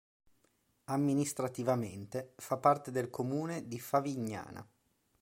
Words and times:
Amministrativamente 0.85 2.33
fa 2.37 2.57
parte 2.57 2.89
del 2.89 3.11
comune 3.11 3.67
di 3.67 3.79
Favignana. 3.79 4.67